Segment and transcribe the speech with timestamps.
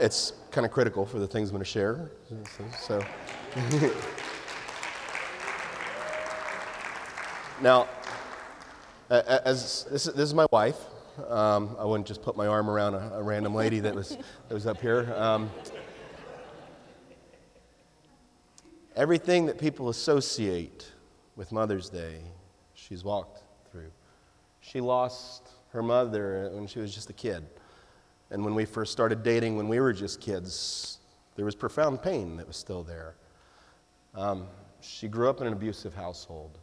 [0.00, 2.10] It's kind of critical for the things I'm going to share.
[2.80, 3.04] So,
[7.60, 7.88] now,
[9.10, 10.78] as this, this is my wife.
[11.28, 14.16] Um, I wouldn't just put my arm around a, a random lady that was,
[14.48, 15.14] that was up here.
[15.16, 15.48] Um,
[18.96, 20.90] everything that people associate
[21.36, 22.20] with Mother's Day,
[22.74, 23.92] she's walked through.
[24.60, 27.46] She lost her mother when she was just a kid.
[28.30, 30.98] And when we first started dating, when we were just kids,
[31.36, 33.14] there was profound pain that was still there.
[34.14, 34.46] Um,
[34.80, 36.58] she grew up in an abusive household.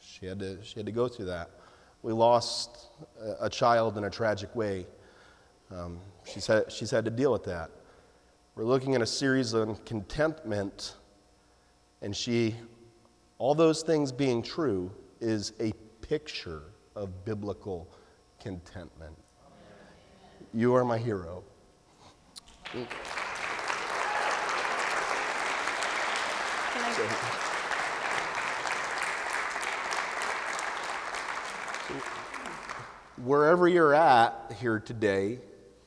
[0.00, 1.50] She had to, she had to go through that.
[2.02, 2.90] We lost
[3.40, 4.86] a, child in a tragic way.
[5.70, 7.70] Um, she's, had, she's had to deal with that.
[8.56, 10.96] We're looking at a series on contentment,
[12.02, 12.56] and she,
[13.38, 16.62] all those things being true, is a picture
[16.96, 17.88] of biblical
[18.40, 19.16] contentment.
[20.54, 21.42] You are my hero.
[33.24, 35.38] Wherever you're at here today,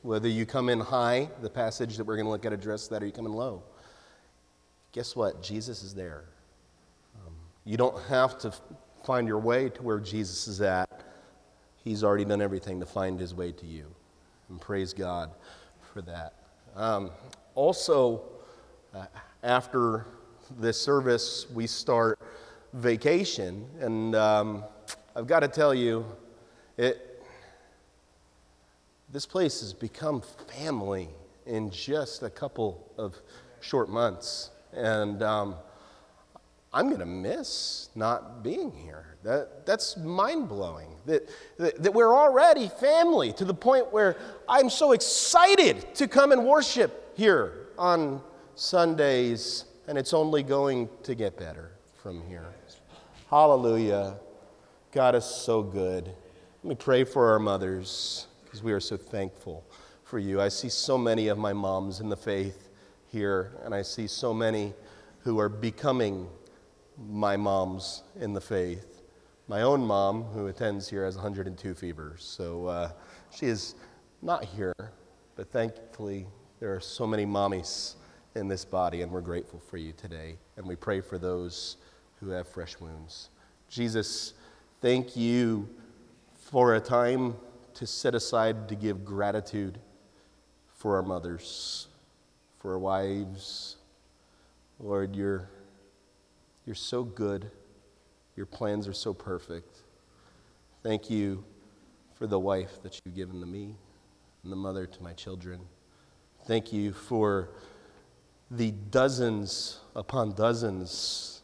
[0.02, 3.04] whether you come in high, the passage that we're going to look at address that,
[3.04, 3.62] or you come in low,
[4.90, 5.42] guess what?
[5.44, 6.24] Jesus is there.
[7.24, 8.52] Um, you don't have to
[9.04, 11.04] find your way to where Jesus is at.
[11.84, 13.94] He's already done everything to find his way to you.
[14.48, 15.30] And praise God
[15.92, 16.34] for that.
[16.74, 17.10] Um,
[17.54, 18.22] also,
[18.94, 19.06] uh,
[19.42, 20.06] after
[20.58, 22.18] this service, we start
[22.72, 23.66] vacation.
[23.80, 24.64] And um,
[25.14, 26.04] I've got to tell you,
[26.76, 27.24] it,
[29.12, 31.08] this place has become family
[31.46, 33.16] in just a couple of
[33.60, 34.50] short months.
[34.72, 35.56] And um,
[36.76, 39.16] I'm going to miss not being here.
[39.22, 40.88] That, that's mind blowing.
[41.06, 46.32] That, that, that we're already family to the point where I'm so excited to come
[46.32, 48.20] and worship here on
[48.56, 51.70] Sundays, and it's only going to get better
[52.02, 52.44] from here.
[53.30, 54.16] Hallelujah.
[54.92, 56.04] God is so good.
[56.04, 59.64] Let me pray for our mothers because we are so thankful
[60.04, 60.42] for you.
[60.42, 62.68] I see so many of my moms in the faith
[63.08, 64.74] here, and I see so many
[65.20, 66.28] who are becoming
[66.98, 69.02] my moms in the faith.
[69.48, 72.90] My own mom, who attends here, has 102 fevers, so uh,
[73.30, 73.74] she is
[74.22, 74.74] not here,
[75.36, 76.26] but thankfully
[76.58, 77.94] there are so many mommies
[78.34, 80.36] in this body, and we're grateful for you today.
[80.56, 81.76] And we pray for those
[82.20, 83.30] who have fresh wounds.
[83.68, 84.34] Jesus,
[84.80, 85.68] thank you
[86.34, 87.34] for a time
[87.74, 89.78] to set aside to give gratitude
[90.74, 91.88] for our mothers,
[92.58, 93.76] for our wives.
[94.78, 95.48] Lord, you're
[96.66, 97.50] you're so good.
[98.36, 99.82] Your plans are so perfect.
[100.82, 101.44] Thank you
[102.16, 103.76] for the wife that you've given to me
[104.42, 105.60] and the mother to my children.
[106.46, 107.50] Thank you for
[108.50, 111.42] the dozens upon dozens,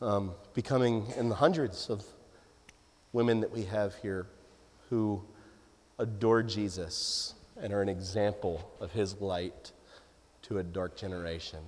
[0.00, 2.04] um, becoming in the hundreds of
[3.12, 4.26] women that we have here
[4.90, 5.22] who
[5.98, 9.72] adore Jesus and are an example of his light
[10.42, 11.60] to a dark generation.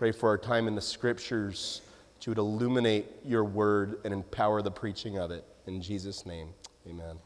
[0.00, 1.82] Pray for our time in the scriptures
[2.14, 5.44] that you would illuminate your word and empower the preaching of it.
[5.66, 6.54] In Jesus' name,
[6.88, 7.18] amen.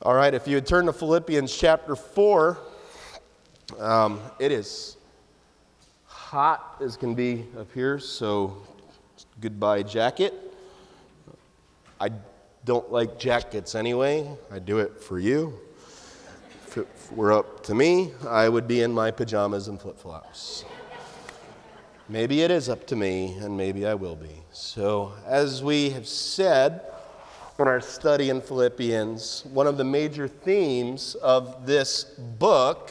[0.00, 2.56] All right, if you would turn to Philippians chapter 4,
[3.78, 4.96] um, it is
[6.06, 8.56] hot as can be up here, so
[9.42, 10.32] goodbye, jacket.
[12.00, 12.12] I
[12.64, 15.60] don't like jackets anyway, I do it for you.
[16.66, 20.64] If it were up to me, I would be in my pajamas and flip flops.
[22.10, 24.42] Maybe it is up to me, and maybe I will be.
[24.50, 26.80] So, as we have said
[27.56, 32.90] in our study in Philippians, one of the major themes of this book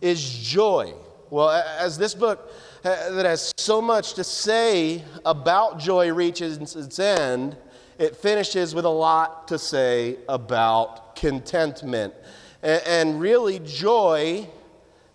[0.00, 0.94] is joy.
[1.30, 2.52] Well, as this book
[2.84, 7.56] uh, that has so much to say about joy reaches its end,
[7.98, 12.14] it finishes with a lot to say about contentment.
[12.62, 14.48] And really, joy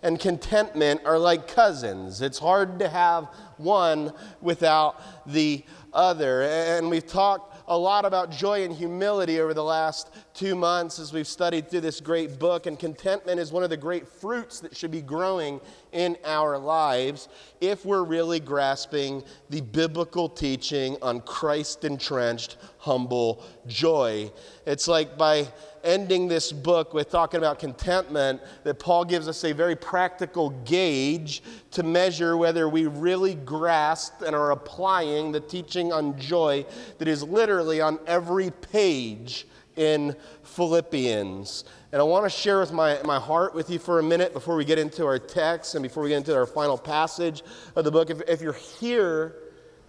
[0.04, 2.20] and contentment are like cousins.
[2.20, 3.24] It's hard to have
[3.56, 4.12] one
[4.42, 5.64] without the
[5.94, 6.42] other.
[6.42, 11.12] And we've talked a lot about joy and humility over the last two months as
[11.12, 12.66] we've studied through this great book.
[12.66, 15.60] And contentment is one of the great fruits that should be growing
[15.92, 17.28] in our lives
[17.60, 24.30] if we're really grasping the biblical teaching on Christ entrenched, humble joy.
[24.66, 25.46] It's like by
[25.84, 31.42] ending this book with talking about contentment that Paul gives us a very practical gauge
[31.70, 36.66] to measure whether we really grasp and are applying the teaching on joy
[36.98, 39.46] that is literally on every page
[39.76, 41.64] in Philippians.
[41.92, 44.56] And I want to share with my, my heart with you for a minute before
[44.56, 47.42] we get into our text and before we get into our final passage
[47.76, 48.10] of the book.
[48.10, 49.36] If, if you're here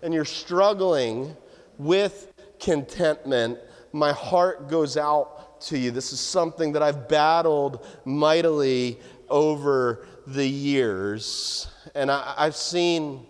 [0.02, 1.36] and you're struggling
[1.78, 3.60] with contentment,
[3.92, 5.92] my heart goes out to you.
[5.92, 9.00] This is something that I've battled mightily
[9.30, 11.68] over the years.
[11.96, 13.26] And I, I've seen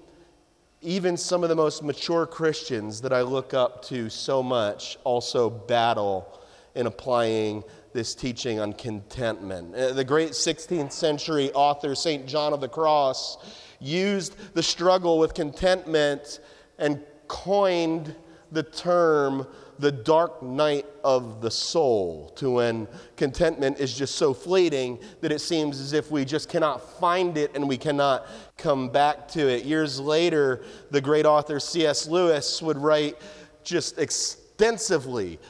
[0.82, 5.50] even some of the most mature Christians that I look up to so much also
[5.50, 6.35] battle
[6.76, 7.64] in applying
[7.94, 9.74] this teaching on contentment.
[9.74, 12.28] Uh, the great 16th century author, St.
[12.28, 13.38] John of the Cross,
[13.80, 16.40] used the struggle with contentment
[16.78, 18.14] and coined
[18.52, 19.48] the term
[19.80, 22.88] the dark night of the soul to when
[23.18, 27.52] contentment is just so fleeting that it seems as if we just cannot find it
[27.56, 28.26] and we cannot
[28.58, 29.66] come back to it.
[29.66, 32.08] Years later, the great author C.S.
[32.08, 33.18] Lewis would write
[33.64, 34.45] just extensively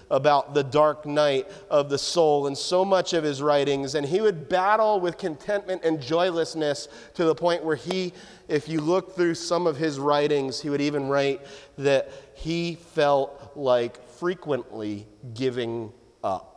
[0.09, 4.21] about the dark night of the soul in so much of his writings, and he
[4.21, 8.13] would battle with contentment and joylessness to the point where he,
[8.47, 11.41] if you look through some of his writings, he would even write
[11.77, 15.91] that he felt like frequently giving
[16.23, 16.51] up.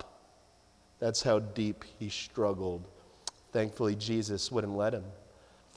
[1.00, 2.86] That's how deep he struggled.
[3.52, 5.04] Thankfully, Jesus wouldn't let him.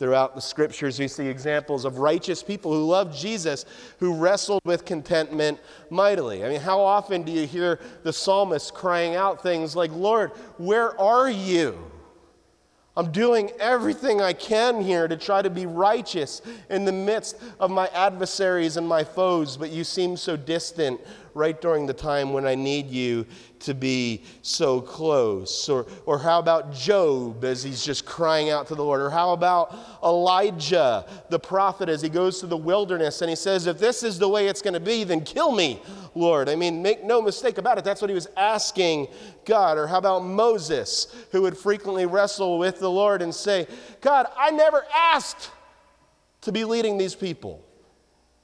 [0.01, 3.65] Throughout the scriptures, we see examples of righteous people who loved Jesus,
[3.99, 5.59] who wrestled with contentment
[5.91, 6.43] mightily.
[6.43, 10.99] I mean, how often do you hear the psalmist crying out things like, Lord, where
[10.99, 11.77] are you?
[12.97, 17.69] I'm doing everything I can here to try to be righteous in the midst of
[17.69, 20.99] my adversaries and my foes, but you seem so distant
[21.33, 23.25] right during the time when I need you
[23.59, 25.69] to be so close?
[25.69, 29.01] Or, or how about Job as he's just crying out to the Lord?
[29.01, 33.67] Or how about Elijah, the prophet, as he goes to the wilderness and he says,
[33.67, 35.81] If this is the way it's going to be, then kill me,
[36.15, 36.49] Lord.
[36.49, 37.83] I mean, make no mistake about it.
[37.83, 39.07] That's what he was asking
[39.45, 39.77] God.
[39.77, 43.67] Or how about Moses, who would frequently wrestle with the Lord and say,
[44.01, 45.51] God, I never asked
[46.41, 47.63] to be leading these people.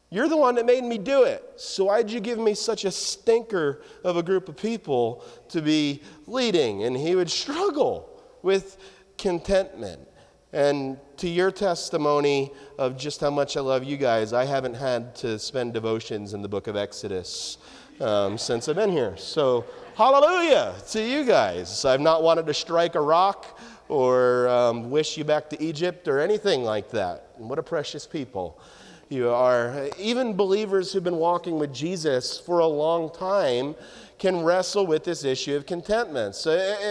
[0.10, 1.44] You're the one that made me do it.
[1.58, 6.02] So why'd you give me such a stinker of a group of people to be
[6.28, 6.84] leading?
[6.84, 8.10] And he would struggle
[8.42, 8.78] with
[9.18, 10.08] contentment.
[10.54, 15.14] And to your testimony of just how much I love you guys, I haven't had
[15.18, 17.58] to spend devotions in the book of Exodus
[18.00, 19.18] um, since I've been here.
[19.18, 19.66] So,
[19.96, 21.84] hallelujah to you guys.
[21.84, 23.60] I've not wanted to strike a rock
[23.90, 27.32] or um, wish you back to Egypt or anything like that.
[27.38, 28.62] What a precious people
[29.10, 29.90] you are.
[29.98, 33.76] Even believers who've been walking with Jesus for a long time
[34.20, 36.34] can wrestle with this issue of contentment.
[36.34, 36.50] So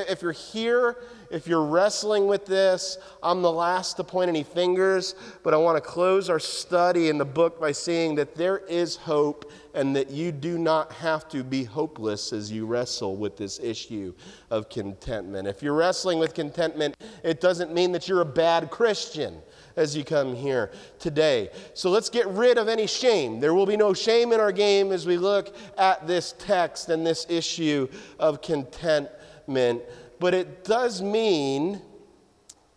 [0.08, 0.96] if you're here,
[1.28, 5.76] if you're wrestling with this, I'm the last to point any fingers, but I want
[5.76, 10.08] to close our study in the book by saying that there is hope and that
[10.10, 14.14] you do not have to be hopeless as you wrestle with this issue
[14.50, 15.48] of contentment.
[15.48, 19.42] If you're wrestling with contentment, it doesn't mean that you're a bad Christian
[19.76, 21.50] as you come here today.
[21.74, 23.40] So let's get rid of any shame.
[23.40, 27.06] There will be no shame in our game as we look at this text and
[27.06, 27.88] this issue
[28.18, 29.82] of contentment.
[30.18, 31.82] But it does mean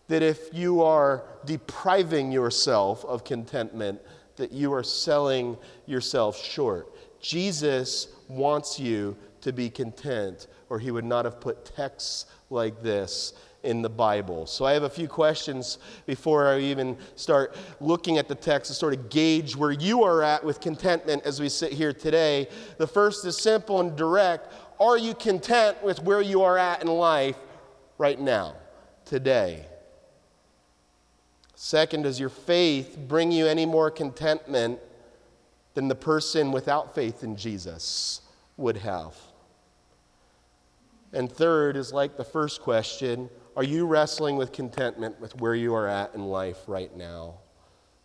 [0.10, 4.02] that if you are depriving yourself of contentment,
[4.36, 6.94] that you are selling yourself short.
[7.22, 13.34] Jesus wants you to be content, or he would not have put texts like this
[13.64, 14.46] in the Bible.
[14.46, 18.76] So I have a few questions before I even start looking at the text to
[18.76, 22.48] sort of gauge where you are at with contentment as we sit here today.
[22.78, 24.54] The first is simple and direct.
[24.80, 27.38] Are you content with where you are at in life
[27.98, 28.56] right now,
[29.04, 29.66] today?
[31.56, 34.80] Second, does your faith bring you any more contentment
[35.74, 38.22] than the person without faith in Jesus
[38.56, 39.16] would have?
[41.12, 45.74] And third is like the first question are you wrestling with contentment with where you
[45.74, 47.36] are at in life right now?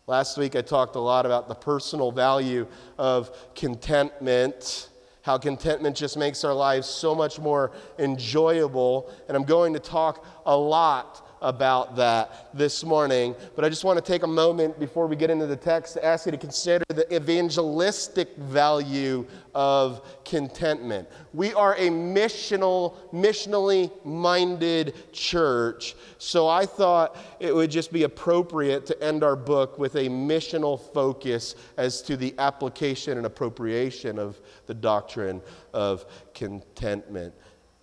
[0.06, 2.66] Last week I talked a lot about the personal value
[2.98, 4.90] of contentment,
[5.22, 9.10] how contentment just makes our lives so much more enjoyable.
[9.28, 13.36] And I'm going to talk a lot about that this morning.
[13.54, 16.04] But I just want to take a moment before we get into the text to
[16.04, 21.06] ask you to consider the evangelistic value of contentment.
[21.34, 25.94] We are a missional, missionally minded church.
[26.16, 30.80] So I thought it would just be appropriate to end our book with a missional
[30.92, 35.42] focus as to the application and appropriation of the doctrine
[35.74, 37.34] of contentment.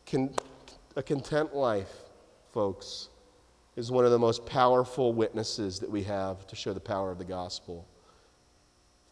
[0.08, 0.34] Con-
[0.96, 1.92] a content life,
[2.52, 3.11] folks
[3.82, 7.18] is one of the most powerful witnesses that we have to show the power of
[7.18, 7.88] the gospel.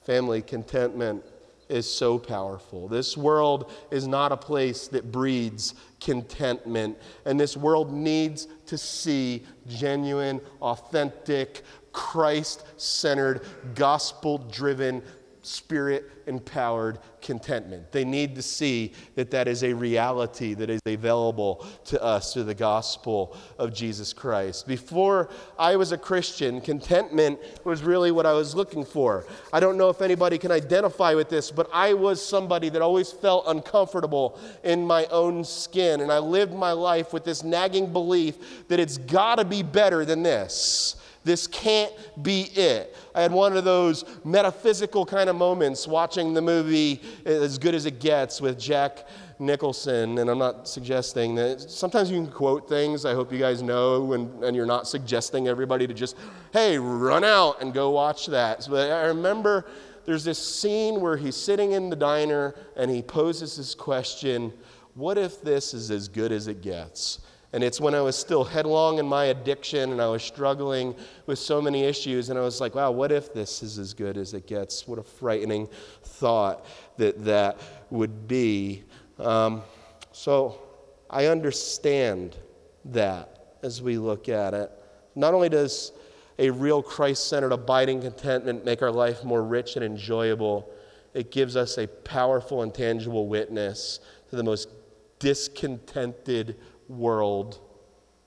[0.06, 1.26] Family contentment
[1.70, 2.88] is so powerful.
[2.88, 9.44] This world is not a place that breeds contentment, and this world needs to see
[9.68, 13.42] genuine, authentic, Christ centered,
[13.74, 15.02] gospel driven
[15.50, 17.92] spirit empowered contentment.
[17.92, 22.44] They need to see that that is a reality that is available to us through
[22.44, 24.68] the gospel of Jesus Christ.
[24.68, 29.26] Before I was a Christian, contentment was really what I was looking for.
[29.52, 33.12] I don't know if anybody can identify with this, but I was somebody that always
[33.12, 36.02] felt uncomfortable in my own skin.
[36.02, 40.06] And I lived my life with this nagging belief that it's got to be better
[40.06, 40.96] than this.
[41.24, 41.92] This can't
[42.24, 42.96] be it.
[43.14, 47.86] I had one of those metaphysical kind of moments watching the movie As Good as
[47.86, 49.06] It Gets with Jack
[49.38, 50.18] Nicholson.
[50.18, 53.06] And I'm not suggesting that sometimes you can quote things.
[53.06, 56.16] I hope you guys know, and, and you're not suggesting everybody to just,
[56.54, 58.64] hey, run out and go watch that.
[58.64, 59.66] So I remember
[60.06, 64.54] there's this scene where he's sitting in the diner and he poses this question
[64.96, 67.20] What if this is as good as it gets?
[67.52, 71.40] And it's when I was still headlong in my addiction and I was struggling with
[71.40, 72.30] so many issues.
[72.30, 74.88] And I was like, wow, what if this is as good as it gets?
[74.88, 75.68] What a frightening
[76.04, 76.66] thought
[76.98, 78.84] that that would be.
[79.18, 79.64] Um,
[80.12, 80.62] so
[81.10, 82.38] I understand
[82.86, 84.72] that as we look at it.
[85.16, 85.92] Not only does
[86.38, 90.72] a real Christ centered, abiding contentment make our life more rich and enjoyable,
[91.14, 94.70] it gives us a powerful and tangible witness to the most
[95.18, 96.56] discontented
[96.90, 97.60] world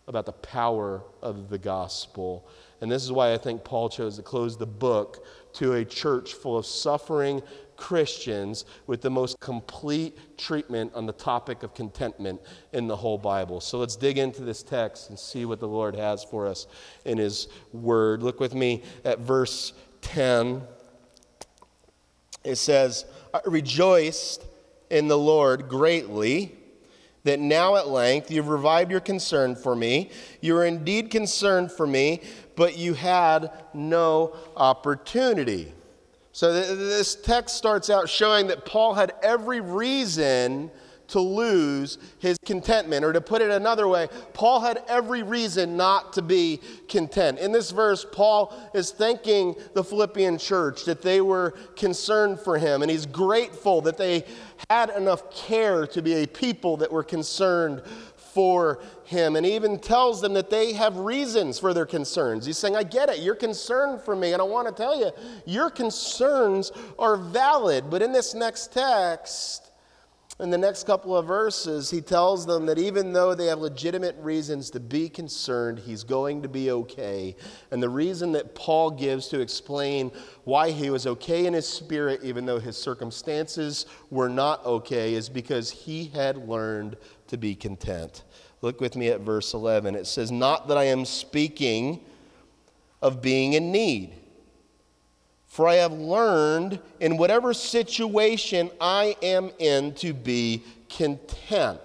[0.06, 2.48] about the power of the gospel.
[2.80, 6.34] And this is why I think Paul chose to close the book to a church
[6.34, 7.42] full of suffering
[7.76, 12.40] Christians with the most complete treatment on the topic of contentment
[12.72, 13.60] in the whole Bible.
[13.60, 16.66] So let's dig into this text and see what the Lord has for us
[17.04, 18.22] in His Word.
[18.22, 20.62] Look with me at verse 10.
[22.44, 24.44] It says, I rejoiced
[24.90, 26.56] in the Lord greatly
[27.24, 30.10] that now at length you've revived your concern for me.
[30.40, 32.20] You are indeed concerned for me,
[32.56, 35.72] but you had no opportunity.
[36.32, 40.70] So th- this text starts out showing that Paul had every reason
[41.12, 43.04] to lose his contentment.
[43.04, 47.38] Or to put it another way, Paul had every reason not to be content.
[47.38, 52.82] In this verse, Paul is thanking the Philippian church that they were concerned for him,
[52.82, 54.24] and he's grateful that they
[54.70, 57.82] had enough care to be a people that were concerned
[58.16, 62.46] for him and he even tells them that they have reasons for their concerns.
[62.46, 65.10] He's saying, I get it, you're concerned for me, and I want to tell you,
[65.44, 67.90] your concerns are valid.
[67.90, 69.61] But in this next text,
[70.42, 74.16] in the next couple of verses, he tells them that even though they have legitimate
[74.18, 77.36] reasons to be concerned, he's going to be okay.
[77.70, 80.10] And the reason that Paul gives to explain
[80.42, 85.28] why he was okay in his spirit, even though his circumstances were not okay, is
[85.28, 86.96] because he had learned
[87.28, 88.24] to be content.
[88.62, 89.94] Look with me at verse 11.
[89.94, 92.04] It says, Not that I am speaking
[93.00, 94.21] of being in need
[95.52, 101.78] for I have learned in whatever situation I am in to be content.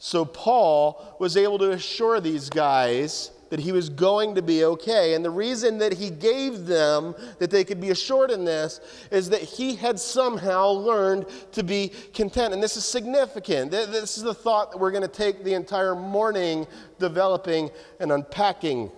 [0.00, 5.14] So Paul was able to assure these guys that he was going to be okay.
[5.14, 8.80] And the reason that he gave them that they could be assured in this
[9.12, 12.52] is that he had somehow learned to be content.
[12.52, 13.70] And this is significant.
[13.70, 16.66] This is the thought that we're going to take the entire morning
[16.98, 18.90] developing and unpacking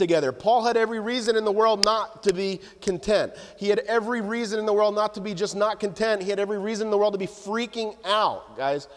[0.00, 0.32] together.
[0.32, 3.34] Paul had every reason in the world not to be content.
[3.56, 6.22] He had every reason in the world not to be just not content.
[6.22, 8.88] He had every reason in the world to be freaking out, guys.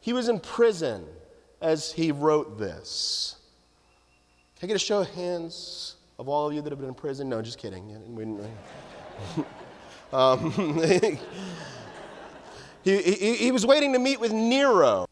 [0.00, 1.06] He was in prison
[1.62, 3.36] as he wrote this.
[4.58, 6.94] Can I get a show of hands of all of you that have been in
[6.94, 7.28] prison?
[7.28, 7.96] No, just kidding.
[10.12, 10.50] um,
[12.82, 15.06] he, he, he was waiting to meet with Nero,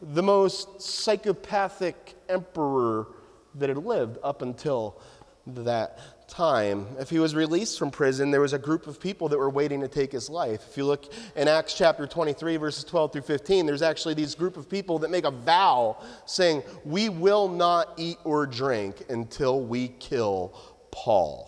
[0.00, 3.08] the most psychopathic emperor
[3.56, 5.00] that had lived up until
[5.46, 6.86] that time.
[6.98, 9.80] If he was released from prison, there was a group of people that were waiting
[9.80, 10.62] to take his life.
[10.70, 14.56] If you look in Acts chapter 23, verses 12 through 15, there's actually these group
[14.56, 19.88] of people that make a vow saying, We will not eat or drink until we
[19.88, 20.54] kill
[20.90, 21.46] Paul.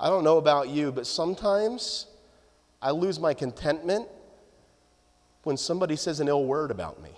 [0.00, 2.06] I don't know about you, but sometimes
[2.80, 4.08] I lose my contentment
[5.42, 7.10] when somebody says an ill word about me.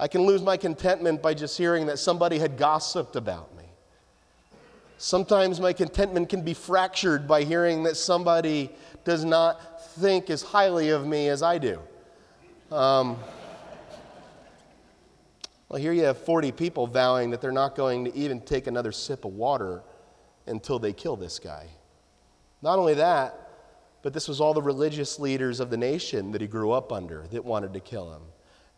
[0.00, 3.64] I can lose my contentment by just hearing that somebody had gossiped about me.
[4.98, 8.70] Sometimes my contentment can be fractured by hearing that somebody
[9.04, 11.80] does not think as highly of me as I do.
[12.70, 13.16] Um,
[15.68, 18.92] well, here you have 40 people vowing that they're not going to even take another
[18.92, 19.82] sip of water
[20.46, 21.66] until they kill this guy.
[22.62, 23.48] Not only that,
[24.02, 27.26] but this was all the religious leaders of the nation that he grew up under
[27.28, 28.22] that wanted to kill him.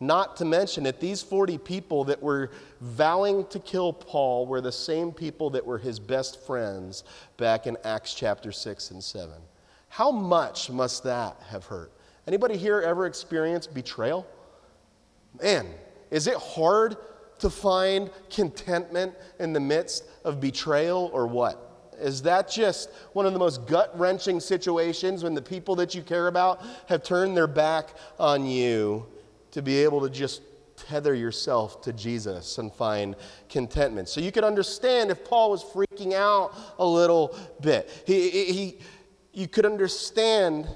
[0.01, 2.49] Not to mention that these 40 people that were
[2.81, 7.03] vowing to kill Paul were the same people that were his best friends
[7.37, 9.31] back in Acts chapter 6 and 7.
[9.89, 11.91] How much must that have hurt?
[12.25, 14.25] Anybody here ever experienced betrayal?
[15.39, 15.67] Man,
[16.09, 16.97] is it hard
[17.37, 21.91] to find contentment in the midst of betrayal or what?
[21.99, 26.01] Is that just one of the most gut wrenching situations when the people that you
[26.01, 29.05] care about have turned their back on you
[29.51, 30.41] to be able to just
[30.75, 33.15] tether yourself to Jesus and find
[33.49, 34.09] contentment?
[34.09, 38.03] So you could understand if Paul was freaking out a little bit.
[38.05, 38.79] He, he,
[39.33, 40.67] you could understand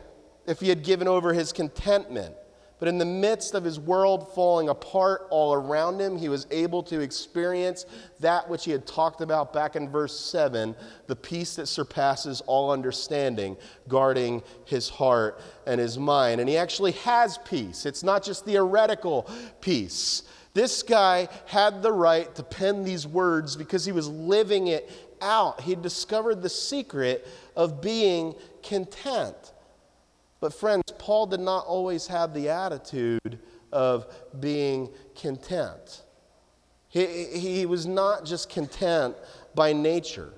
[0.48, 2.36] if he had given over his contentment.
[2.77, 6.84] But in the midst of his world falling apart all around him, he was able
[6.84, 7.86] to experience
[8.20, 10.75] that which he had talked about back in verse 7
[11.08, 13.55] the peace that surpasses all understanding,
[13.88, 16.41] guarding his heart and his mind.
[16.41, 17.86] And he actually has peace.
[17.86, 19.29] It's not just theoretical
[19.62, 20.24] peace.
[20.53, 24.89] This guy had the right to pen these words because he was living it
[25.22, 25.62] out.
[25.62, 29.36] He discovered the secret of being content.
[30.46, 33.40] But, friends, Paul did not always have the attitude
[33.72, 34.06] of
[34.40, 36.04] being content.
[36.88, 39.16] He, he was not just content
[39.56, 40.32] by nature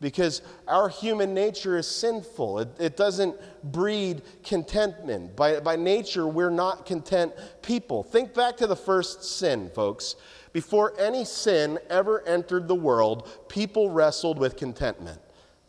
[0.00, 2.58] because our human nature is sinful.
[2.58, 5.36] It, it, doesn't breed contentment.
[5.36, 7.32] By, by nature, we're not content
[7.62, 8.02] people.
[8.02, 10.16] Think back to the first sin, folks.
[10.52, 15.20] Before any sin ever entered the world, people wrestled with contentment.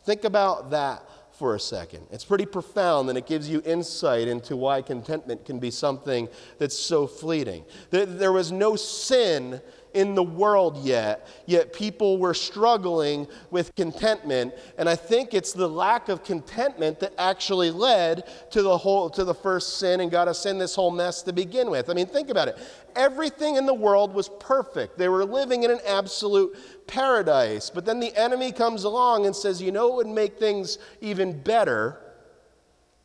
[0.04, 2.06] Think about that for a second.
[2.10, 6.28] It's pretty profound and it gives you insight into why contentment can be something
[6.58, 7.64] that's so fleeting.
[7.90, 9.60] There was no sin
[9.94, 14.54] in the world yet, yet people were struggling with contentment.
[14.78, 19.24] And I think it's the lack of contentment that actually led to the whole to
[19.24, 21.88] the first sin and got us in this whole mess to begin with.
[21.88, 22.58] I mean, think about it.
[22.94, 24.98] Everything in the world was perfect.
[24.98, 27.70] They were living in an absolute paradise.
[27.70, 31.40] But then the enemy comes along and says, you know, it would make things even
[31.40, 32.00] better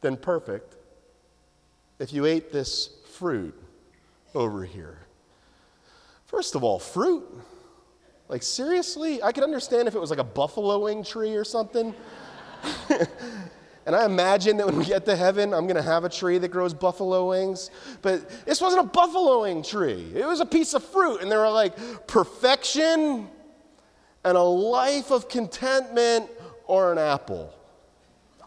[0.02, 0.78] than perfect
[2.00, 3.54] if you ate this fruit
[4.34, 5.01] over here.
[6.32, 7.26] First of all, fruit.
[8.30, 9.22] Like, seriously?
[9.22, 11.94] I could understand if it was like a buffalo wing tree or something.
[13.86, 16.38] and I imagine that when we get to heaven, I'm going to have a tree
[16.38, 17.70] that grows buffalo wings.
[18.02, 21.22] But this wasn't a buffalo wing tree, it was a piece of fruit.
[21.22, 23.28] And they were like, perfection
[24.24, 26.30] and a life of contentment
[26.66, 27.54] or an apple.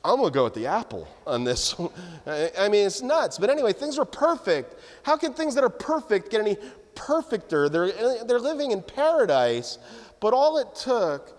[0.02, 1.74] I'm going to go with the apple on this.
[2.26, 3.36] I mean, it's nuts.
[3.38, 4.76] But anyway, things are perfect.
[5.02, 6.56] How can things that are perfect get any
[6.94, 7.68] perfecter.
[7.68, 9.78] They're, they're living in paradise,
[10.20, 11.38] but all it took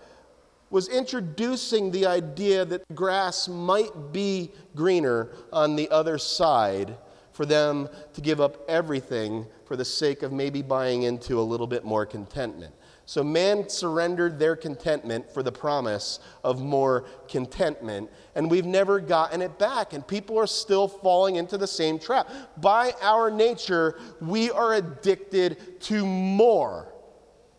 [0.70, 6.96] was introducing the idea that grass might be greener on the other side
[7.32, 11.66] for them to give up everything for the sake of maybe buying into a little
[11.66, 12.74] bit more contentment.
[13.08, 19.42] So man surrendered their contentment for the promise of more contentment, and we've never gotten
[19.42, 19.92] it back.
[19.92, 22.28] And people are still falling into the same trap.
[22.56, 26.92] By our nature, we are addicted to more.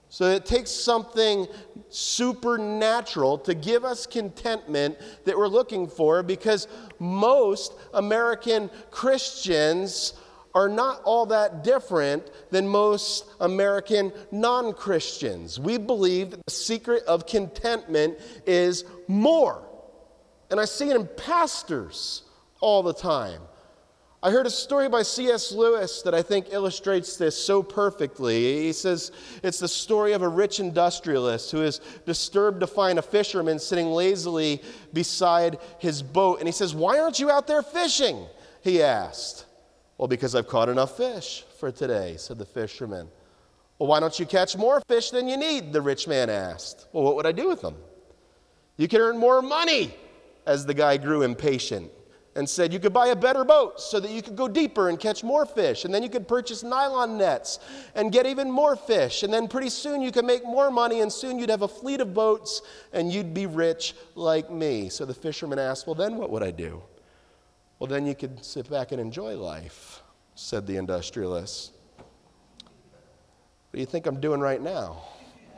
[0.09, 1.47] So it takes something
[1.89, 6.67] supernatural to give us contentment that we're looking for because
[6.99, 10.13] most American Christians
[10.57, 15.59] are not all that different than most American non Christians.
[15.59, 18.17] We believe that the secret of contentment
[18.47, 19.63] is more.
[20.49, 22.23] And I see it in pastors
[22.59, 23.41] all the time.
[24.23, 25.51] I heard a story by C.S.
[25.51, 28.63] Lewis that I think illustrates this so perfectly.
[28.63, 29.11] He says
[29.43, 33.91] it's the story of a rich industrialist who is disturbed to find a fisherman sitting
[33.91, 36.39] lazily beside his boat.
[36.39, 38.25] And he says, Why aren't you out there fishing?
[38.63, 39.45] He asked.
[39.97, 43.09] Well, because I've caught enough fish for today, said the fisherman.
[43.79, 45.73] Well, why don't you catch more fish than you need?
[45.73, 46.87] The rich man asked.
[46.93, 47.75] Well, what would I do with them?
[48.77, 49.93] You could earn more money,
[50.45, 51.91] as the guy grew impatient
[52.35, 54.99] and said you could buy a better boat so that you could go deeper and
[54.99, 55.85] catch more fish.
[55.85, 57.57] And then you could purchase nylon nets
[57.95, 59.23] and get even more fish.
[59.23, 61.99] And then pretty soon you could make more money, and soon you'd have a fleet
[61.99, 62.61] of boats
[62.93, 64.87] and you'd be rich like me.
[64.89, 66.83] So the fisherman asked, Well, then what would I do?
[67.79, 70.01] Well, then you could sit back and enjoy life,
[70.33, 71.73] said the industrialist.
[71.97, 75.03] What do you think I'm doing right now?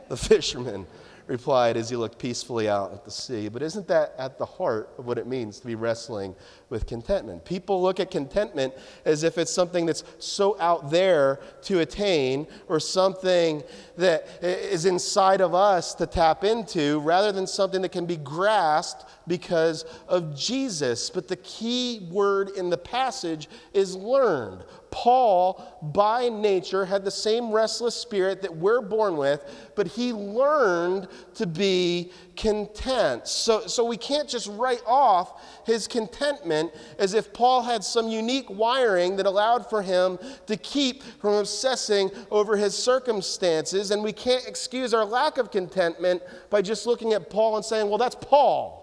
[0.08, 0.86] The fisherman
[1.26, 3.48] replied as he looked peacefully out at the sea.
[3.48, 6.34] But isn't that at the heart of what it means to be wrestling
[6.70, 7.44] with contentment?
[7.44, 8.72] People look at contentment
[9.04, 13.62] as if it's something that's so out there to attain or something
[13.96, 19.04] that is inside of us to tap into rather than something that can be grasped
[19.26, 21.10] because of Jesus.
[21.10, 24.64] But the key word in the passage is learned.
[24.90, 29.44] Paul, by nature, had the same restless spirit that we're born with,
[29.76, 33.28] but he learned to be content.
[33.28, 36.59] So, so we can't just write off his contentment
[36.98, 42.10] as if Paul had some unique wiring that allowed for him to keep from obsessing
[42.30, 43.92] over his circumstances.
[43.92, 47.88] And we can't excuse our lack of contentment by just looking at Paul and saying,
[47.88, 48.76] well, that's Paul.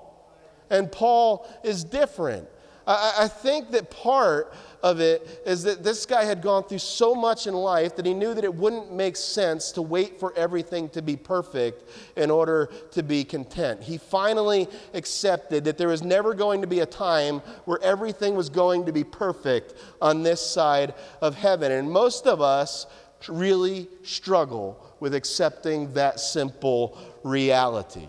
[0.70, 2.48] And Paul is different.
[2.88, 7.16] I, I think that part of it is that this guy had gone through so
[7.16, 10.90] much in life that he knew that it wouldn't make sense to wait for everything
[10.90, 11.84] to be perfect
[12.16, 13.82] in order to be content.
[13.82, 18.50] He finally accepted that there was never going to be a time where everything was
[18.50, 21.72] going to be perfect on this side of heaven.
[21.72, 22.86] And most of us
[23.28, 28.08] really struggle with accepting that simple reality.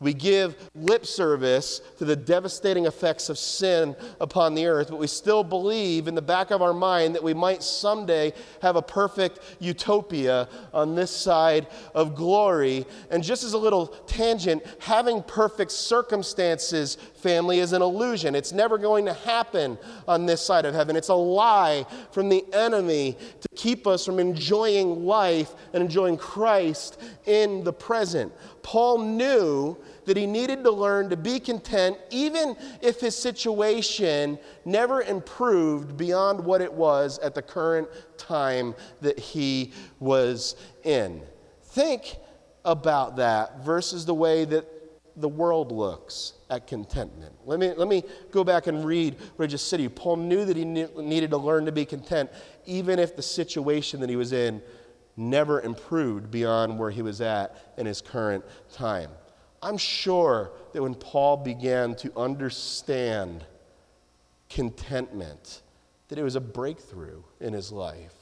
[0.00, 5.06] We give lip service to the devastating effects of sin upon the earth, but we
[5.06, 8.32] still believe in the back of our mind that we might someday
[8.62, 12.86] have a perfect utopia on this side of glory.
[13.10, 18.34] And just as a little tangent, having perfect circumstances, family, is an illusion.
[18.34, 19.78] It's never going to happen
[20.08, 20.96] on this side of heaven.
[20.96, 27.00] It's a lie from the enemy to keep us from enjoying life and enjoying Christ
[27.26, 28.32] in the present.
[28.62, 35.02] Paul knew that he needed to learn to be content even if his situation never
[35.02, 41.22] improved beyond what it was at the current time that he was in.
[41.62, 42.16] Think
[42.64, 44.66] about that versus the way that
[45.16, 47.32] the world looks at contentment.
[47.46, 49.94] Let me, let me go back and read what I just said.
[49.94, 52.30] Paul knew that he needed to learn to be content,
[52.66, 54.60] even if the situation that he was in
[55.16, 59.10] never improved beyond where he was at in his current time.
[59.62, 63.44] I'm sure that when Paul began to understand
[64.48, 65.62] contentment,
[66.08, 68.14] that it was a breakthrough in his life.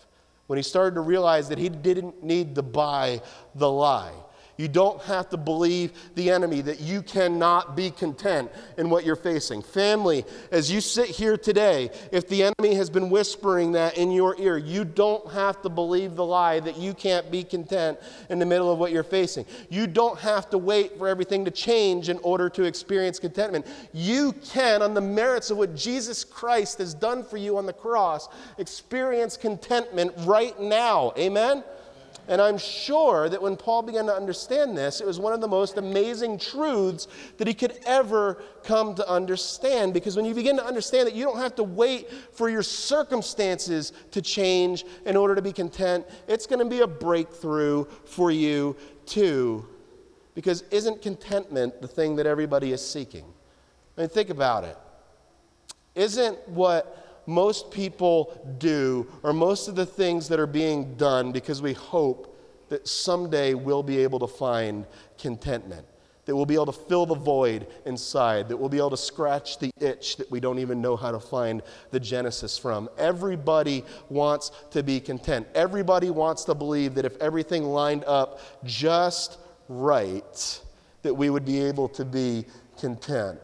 [0.48, 3.22] When he started to realize that he didn't need to buy
[3.54, 4.14] the lie,
[4.58, 9.16] you don't have to believe the enemy that you cannot be content in what you're
[9.16, 9.62] facing.
[9.62, 14.38] Family, as you sit here today, if the enemy has been whispering that in your
[14.38, 18.46] ear, you don't have to believe the lie that you can't be content in the
[18.46, 19.46] middle of what you're facing.
[19.70, 23.64] You don't have to wait for everything to change in order to experience contentment.
[23.92, 27.72] You can, on the merits of what Jesus Christ has done for you on the
[27.72, 31.12] cross, experience contentment right now.
[31.16, 31.62] Amen?
[32.28, 35.48] And I'm sure that when Paul began to understand this, it was one of the
[35.48, 39.94] most amazing truths that he could ever come to understand.
[39.94, 43.94] Because when you begin to understand that you don't have to wait for your circumstances
[44.10, 48.76] to change in order to be content, it's going to be a breakthrough for you
[49.06, 49.66] too.
[50.34, 53.24] Because isn't contentment the thing that everybody is seeking?
[53.96, 54.76] I mean, think about it.
[55.94, 61.60] Isn't what most people do, or most of the things that are being done, because
[61.60, 62.34] we hope
[62.70, 64.86] that someday we'll be able to find
[65.18, 65.86] contentment,
[66.24, 69.58] that we'll be able to fill the void inside, that we'll be able to scratch
[69.58, 72.88] the itch that we don't even know how to find the genesis from.
[72.96, 75.46] Everybody wants to be content.
[75.54, 79.36] Everybody wants to believe that if everything lined up just
[79.68, 80.60] right,
[81.02, 82.46] that we would be able to be
[82.78, 83.38] content.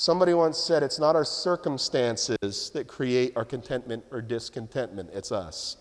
[0.00, 5.76] Somebody once said, It's not our circumstances that create our contentment or discontentment, it's us.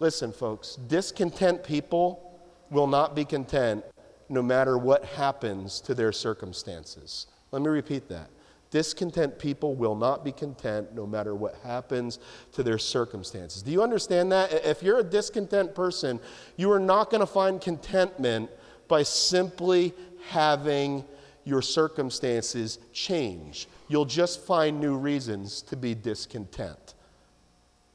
[0.00, 2.36] Listen, folks, discontent people
[2.68, 3.84] will not be content
[4.28, 7.28] no matter what happens to their circumstances.
[7.52, 8.28] Let me repeat that.
[8.72, 12.18] Discontent people will not be content no matter what happens
[12.54, 13.62] to their circumstances.
[13.62, 14.52] Do you understand that?
[14.66, 16.18] If you're a discontent person,
[16.56, 18.50] you are not going to find contentment
[18.88, 19.94] by simply
[20.28, 21.04] having
[21.44, 23.68] your circumstances change.
[23.88, 26.94] You'll just find new reasons to be discontent.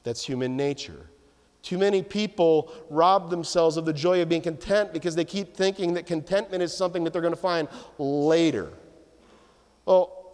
[0.04, 1.10] That's human nature.
[1.62, 5.94] Too many people rob themselves of the joy of being content because they keep thinking
[5.96, 8.72] that contentment is something that they're going to find later.
[9.86, 10.34] Well,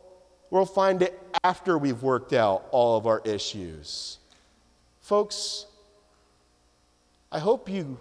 [0.52, 4.20] we'll find it after we've worked out all of our issues.
[5.02, 5.66] Folks,
[7.32, 8.00] I hope you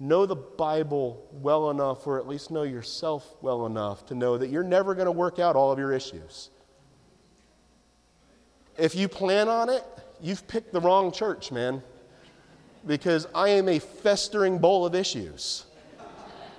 [0.00, 4.48] know the Bible well enough, or at least know yourself well enough to know that
[4.50, 6.50] you're never going to work out all of your issues.
[8.76, 9.84] If you plan on it,
[10.20, 11.82] you've picked the wrong church, man.
[12.86, 15.66] because I am a festering bowl of issues.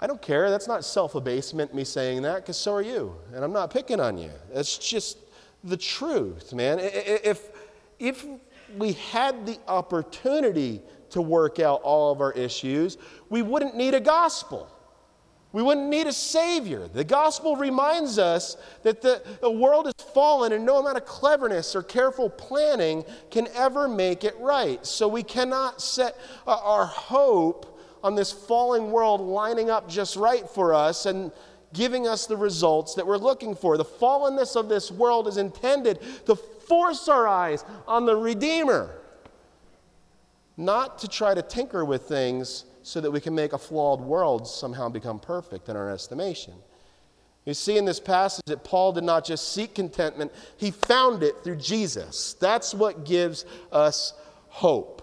[0.00, 0.50] I don't care.
[0.50, 3.14] That's not self abasement, me saying that, because so are you.
[3.32, 4.30] And I'm not picking on you.
[4.52, 5.18] It's just
[5.62, 6.78] the truth, man.
[6.80, 7.50] If,
[7.98, 8.26] if
[8.76, 10.82] we had the opportunity
[11.14, 12.98] to work out all of our issues,
[13.30, 14.70] we wouldn't need a gospel.
[15.52, 16.88] We wouldn't need a Savior.
[16.88, 21.76] The gospel reminds us that the, the world is fallen and no amount of cleverness
[21.76, 24.84] or careful planning can ever make it right.
[24.84, 30.48] So we cannot set uh, our hope on this falling world lining up just right
[30.48, 31.30] for us and
[31.72, 33.76] giving us the results that we're looking for.
[33.76, 39.02] The fallenness of this world is intended to force our eyes on the Redeemer,
[40.56, 44.46] not to try to tinker with things so that we can make a flawed world
[44.46, 46.54] somehow become perfect in our estimation.
[47.44, 51.42] You see in this passage that Paul did not just seek contentment, he found it
[51.44, 52.34] through Jesus.
[52.34, 54.14] That's what gives us
[54.48, 55.02] hope.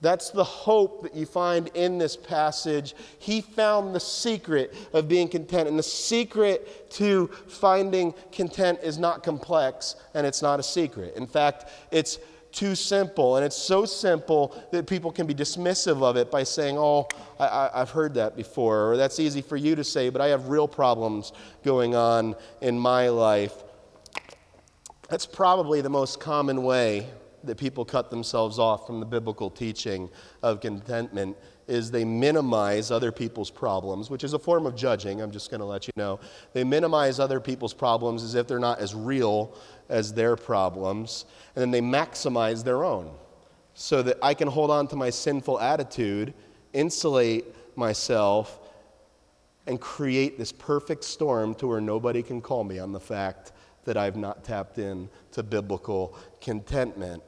[0.00, 2.94] That's the hope that you find in this passage.
[3.18, 5.68] He found the secret of being content.
[5.68, 11.16] And the secret to finding content is not complex and it's not a secret.
[11.16, 12.18] In fact, it's
[12.52, 13.36] too simple.
[13.36, 17.08] And it's so simple that people can be dismissive of it by saying, Oh,
[17.38, 20.48] I, have heard that before, or that's easy for you to say, but I have
[20.48, 21.32] real problems
[21.62, 23.54] going on in my life.
[25.08, 27.06] That's probably the most common way
[27.44, 30.10] that people cut themselves off from the biblical teaching
[30.42, 31.36] of contentment
[31.68, 35.20] is they minimize other people's problems, which is a form of judging.
[35.20, 36.18] I'm just going to let you know.
[36.54, 39.54] They minimize other people's problems as if they're not as real
[39.88, 43.10] as their problems, and then they maximize their own
[43.74, 46.34] so that I can hold on to my sinful attitude,
[46.72, 47.44] insulate
[47.76, 48.58] myself,
[49.66, 53.52] and create this perfect storm to where nobody can call me on the fact
[53.84, 57.22] that I've not tapped in to biblical contentment.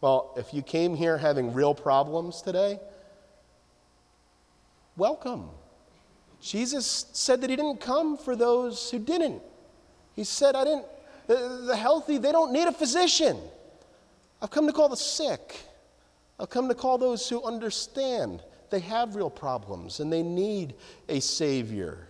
[0.00, 2.78] Well, if you came here having real problems today,
[4.96, 5.48] welcome.
[6.40, 9.42] Jesus said that he didn't come for those who didn't.
[10.14, 10.86] He said, I didn't,
[11.26, 13.38] the, the healthy, they don't need a physician.
[14.40, 15.56] I've come to call the sick.
[16.38, 20.74] I've come to call those who understand they have real problems and they need
[21.08, 22.08] a Savior.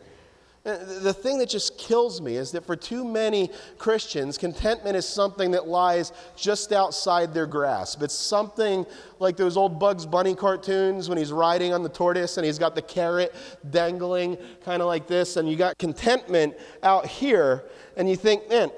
[0.67, 5.53] The thing that just kills me is that for too many Christians, contentment is something
[5.53, 8.03] that lies just outside their grasp.
[8.03, 8.85] It's something
[9.21, 12.75] like those old Bugs Bunny cartoons when he's riding on the tortoise and he's got
[12.75, 13.33] the carrot
[13.71, 17.63] dangling kind of like this, and you got contentment out here,
[17.97, 18.73] and you think, man,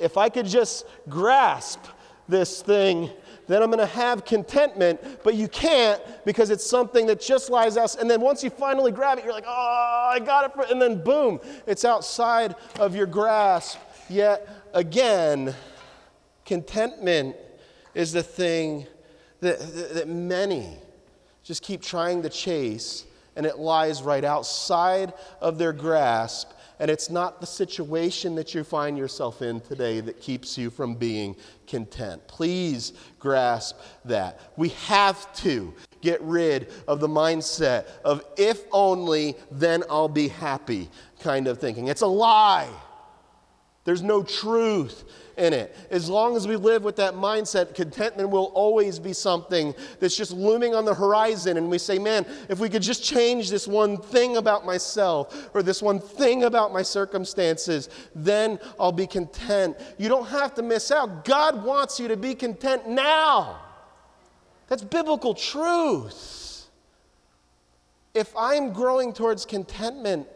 [0.00, 1.84] if I could just grasp
[2.28, 3.08] this thing
[3.50, 7.76] then I'm going to have contentment, but you can't because it's something that just lies
[7.76, 7.96] out.
[7.96, 10.70] And then once you finally grab it, you're like, oh, I got it.
[10.70, 13.78] And then boom, it's outside of your grasp.
[14.08, 15.54] Yet again,
[16.44, 17.36] contentment
[17.94, 18.86] is the thing
[19.40, 20.76] that, that, that many
[21.42, 27.10] just keep trying to chase, and it lies right outside of their grasp and it's
[27.10, 32.26] not the situation that you find yourself in today that keeps you from being content.
[32.26, 34.40] Please grasp that.
[34.56, 40.88] We have to get rid of the mindset of if only, then I'll be happy
[41.20, 41.88] kind of thinking.
[41.88, 42.70] It's a lie.
[43.84, 45.04] There's no truth
[45.40, 45.74] in it.
[45.90, 50.32] As long as we live with that mindset, contentment will always be something that's just
[50.32, 51.56] looming on the horizon.
[51.56, 55.62] And we say, man, if we could just change this one thing about myself or
[55.62, 59.76] this one thing about my circumstances, then I'll be content.
[59.98, 61.24] You don't have to miss out.
[61.24, 63.60] God wants you to be content now.
[64.68, 66.68] That's biblical truth.
[68.14, 70.28] If I'm growing towards contentment,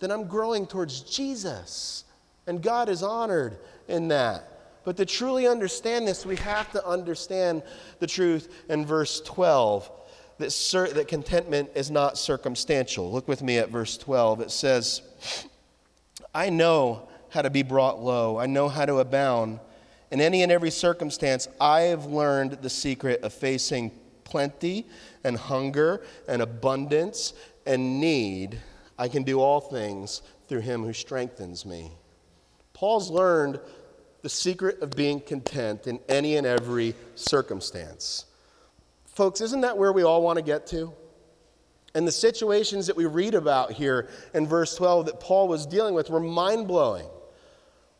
[0.00, 2.04] then I'm growing towards Jesus.
[2.46, 4.51] And God is honored in that.
[4.84, 7.62] But to truly understand this, we have to understand
[8.00, 9.90] the truth in verse 12
[10.38, 13.10] that, that contentment is not circumstantial.
[13.10, 14.40] Look with me at verse 12.
[14.40, 15.02] It says,
[16.34, 19.60] I know how to be brought low, I know how to abound.
[20.10, 23.90] In any and every circumstance, I have learned the secret of facing
[24.24, 24.86] plenty
[25.24, 27.32] and hunger and abundance
[27.64, 28.60] and need.
[28.98, 31.92] I can do all things through him who strengthens me.
[32.74, 33.58] Paul's learned
[34.22, 38.24] the secret of being content in any and every circumstance.
[39.06, 40.92] Folks, isn't that where we all want to get to?
[41.94, 45.94] And the situations that we read about here in verse 12 that Paul was dealing
[45.94, 47.06] with were mind blowing.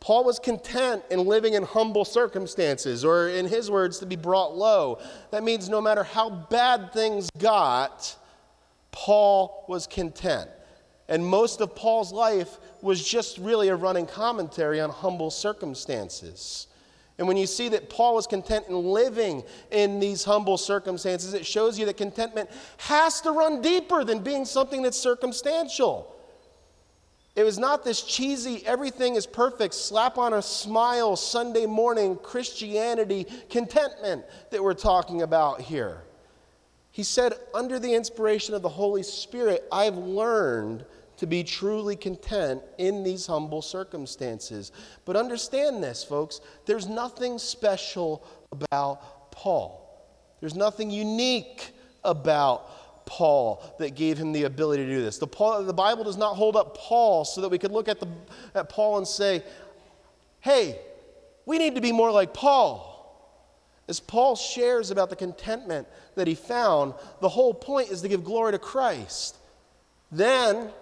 [0.00, 4.56] Paul was content in living in humble circumstances, or in his words, to be brought
[4.56, 4.98] low.
[5.30, 8.16] That means no matter how bad things got,
[8.90, 10.50] Paul was content.
[11.08, 16.66] And most of Paul's life was just really a running commentary on humble circumstances.
[17.18, 21.46] And when you see that Paul was content in living in these humble circumstances, it
[21.46, 26.16] shows you that contentment has to run deeper than being something that's circumstantial.
[27.34, 33.26] It was not this cheesy, everything is perfect, slap on a smile Sunday morning Christianity
[33.48, 36.02] contentment that we're talking about here.
[36.90, 40.84] He said, under the inspiration of the Holy Spirit, I've learned
[41.22, 44.72] to be truly content in these humble circumstances.
[45.04, 50.04] But understand this, folks, there's nothing special about Paul.
[50.40, 51.70] There's nothing unique
[52.02, 55.18] about Paul that gave him the ability to do this.
[55.18, 58.00] The, Paul, the Bible does not hold up Paul so that we could look at,
[58.00, 58.08] the,
[58.56, 59.44] at Paul and say,
[60.40, 60.76] hey,
[61.46, 62.88] we need to be more like Paul.
[63.88, 68.24] As Paul shares about the contentment that he found, the whole point is to give
[68.24, 69.36] glory to Christ.
[70.10, 70.72] Then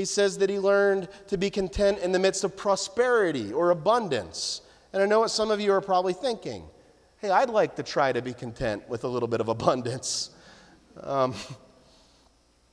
[0.00, 4.62] he says that he learned to be content in the midst of prosperity or abundance.
[4.94, 6.64] And I know what some of you are probably thinking.
[7.18, 10.30] Hey, I'd like to try to be content with a little bit of abundance.
[11.02, 11.34] Um,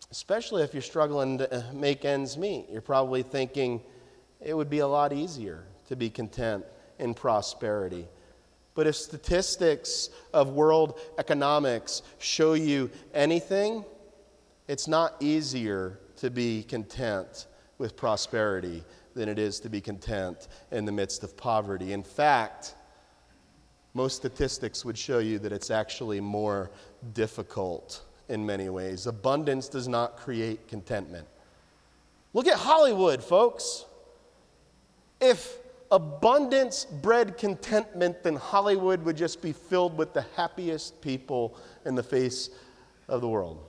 [0.10, 2.68] especially if you're struggling to uh, make ends meet.
[2.72, 3.82] You're probably thinking
[4.40, 6.64] it would be a lot easier to be content
[6.98, 8.08] in prosperity.
[8.74, 13.84] But if statistics of world economics show you anything,
[14.70, 18.84] it's not easier to be content with prosperity
[19.16, 21.94] than it is to be content in the midst of poverty.
[21.94, 22.76] In fact,
[23.94, 26.70] most statistics would show you that it's actually more
[27.14, 29.08] difficult in many ways.
[29.08, 31.28] Abundance does not create contentment.
[32.34, 33.86] Look at Hollywood, folks.
[35.20, 35.58] If
[35.92, 42.04] abundance bred contentment, then Hollywood would just be filled with the happiest people in the
[42.04, 42.50] face
[43.08, 43.67] of the world.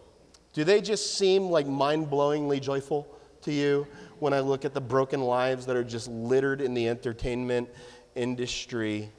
[0.53, 3.07] Do they just seem like mind blowingly joyful
[3.43, 3.87] to you
[4.19, 7.69] when I look at the broken lives that are just littered in the entertainment
[8.15, 9.11] industry?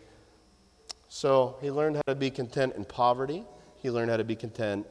[1.08, 3.46] So he learned how to be content in poverty,
[3.78, 4.86] he learned how to be content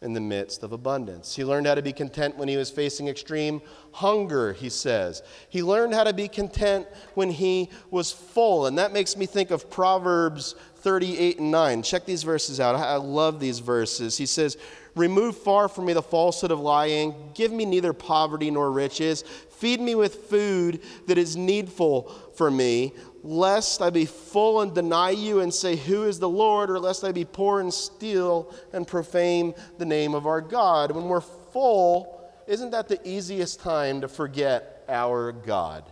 [0.00, 1.34] in the midst of abundance.
[1.34, 3.60] He learned how to be content when he was facing extreme
[3.92, 5.22] hunger, he says.
[5.48, 8.66] He learned how to be content when he was full.
[8.66, 11.82] And that makes me think of Proverbs 38 and 9.
[11.82, 12.76] Check these verses out.
[12.76, 14.16] I love these verses.
[14.16, 14.56] He says,
[14.98, 17.14] Remove far from me the falsehood of lying.
[17.32, 19.22] Give me neither poverty nor riches.
[19.22, 22.02] Feed me with food that is needful
[22.34, 26.68] for me, lest I be full and deny you and say, Who is the Lord?
[26.68, 30.90] or lest I be poor and steal and profane the name of our God.
[30.90, 35.84] When we're full, isn't that the easiest time to forget our God?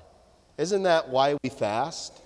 [0.58, 2.20] Isn't that why we fast?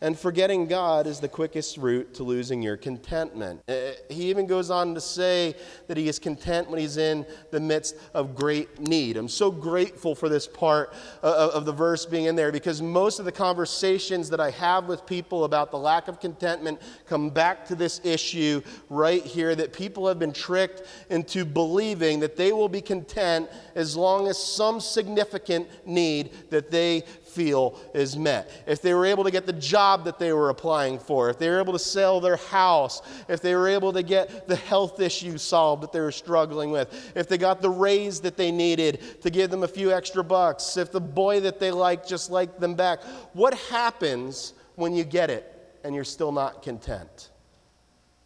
[0.00, 3.62] And forgetting God is the quickest route to losing your contentment.
[3.68, 5.54] Uh, he even goes on to say
[5.86, 9.16] that he is content when he's in the midst of great need.
[9.16, 13.24] I'm so grateful for this part of the verse being in there because most of
[13.24, 17.74] the conversations that I have with people about the lack of contentment come back to
[17.74, 22.82] this issue right here that people have been tricked into believing that they will be
[22.82, 27.04] content as long as some significant need that they
[27.34, 28.50] feel is met.
[28.66, 31.48] If they were able to get the job that they were applying for, if they
[31.48, 35.36] were able to sell their house, if they were able to get the health issue
[35.38, 39.30] solved that they were struggling with, if they got the raise that they needed to
[39.30, 42.74] give them a few extra bucks, if the boy that they like just liked them
[42.74, 45.50] back, what happens when you get it
[45.84, 47.30] and you're still not content?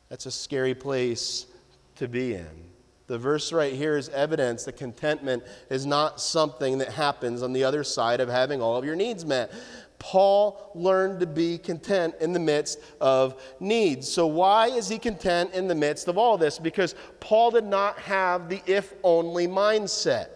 [0.09, 1.47] That's a scary place
[1.97, 2.68] to be in.
[3.09, 7.65] The verse right here is evidence that contentment is not something that happens on the
[7.65, 9.51] other side of having all of your needs met.
[9.99, 14.09] Paul learned to be content in the midst of needs.
[14.09, 16.59] So, why is he content in the midst of all this?
[16.59, 20.29] Because Paul did not have the if only mindset.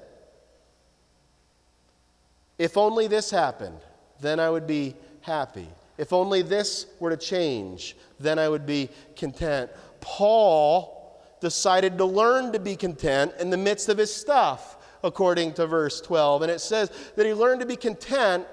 [2.59, 3.81] If only this happened,
[4.21, 5.69] then I would be happy.
[5.99, 9.71] If only this were to change, then I would be content.
[10.01, 11.02] Paul
[11.43, 16.01] decided to learn to be content in the midst of his stuff, according to verse
[16.01, 16.43] 12.
[16.43, 18.47] And it says that he learned to be content.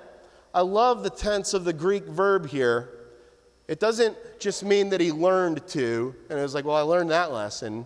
[0.53, 2.89] I love the tense of the Greek verb here.
[3.69, 7.11] It doesn't just mean that he learned to, and it was like, well, I learned
[7.11, 7.85] that lesson,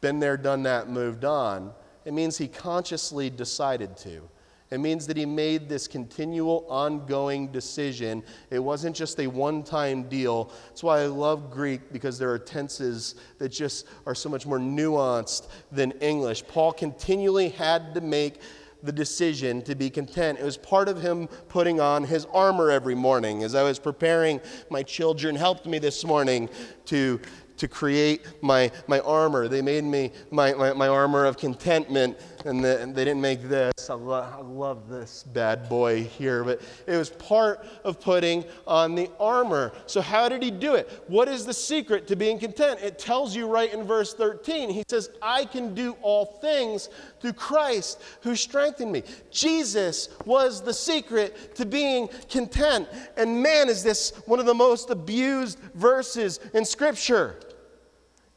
[0.00, 1.72] been there, done that, moved on.
[2.04, 4.28] It means he consciously decided to.
[4.72, 8.22] It means that he made this continual, ongoing decision.
[8.48, 10.50] It wasn't just a one time deal.
[10.68, 14.58] That's why I love Greek because there are tenses that just are so much more
[14.58, 16.46] nuanced than English.
[16.48, 18.40] Paul continually had to make
[18.82, 20.38] the decision to be content.
[20.38, 23.42] It was part of him putting on his armor every morning.
[23.42, 26.48] As I was preparing, my children helped me this morning
[26.86, 27.20] to
[27.62, 29.46] to create my, my armor.
[29.46, 33.42] They made me my, my, my armor of contentment, and, the, and they didn't make
[33.42, 33.72] this.
[33.88, 38.94] I, lo- I love this bad boy here, but it was part of putting on
[38.94, 39.72] the armor.
[39.86, 41.04] So, how did he do it?
[41.06, 42.80] What is the secret to being content?
[42.80, 44.70] It tells you right in verse 13.
[44.70, 46.88] He says, I can do all things
[47.20, 49.02] through Christ who strengthened me.
[49.30, 52.88] Jesus was the secret to being content.
[53.16, 57.36] And man, is this one of the most abused verses in Scripture.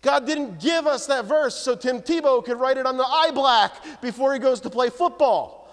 [0.06, 3.32] God didn't give us that verse so Tim Tebow could write it on the eye
[3.34, 5.68] black before he goes to play football.